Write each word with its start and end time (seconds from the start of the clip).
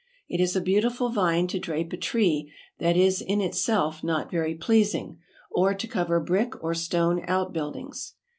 It 0.27 0.41
is 0.41 0.55
a 0.55 0.61
beautiful 0.61 1.09
vine 1.09 1.45
to 1.49 1.59
drape 1.59 1.93
a 1.93 1.95
tree 1.95 2.51
that 2.79 2.97
is 2.97 3.21
in 3.21 3.39
itself 3.39 4.03
not 4.03 4.31
very 4.31 4.55
pleasing, 4.55 5.19
or 5.51 5.75
to 5.75 5.87
cover 5.87 6.19
brick 6.19 6.63
or 6.63 6.73
stone 6.73 7.23
outbuildings. 7.27 8.15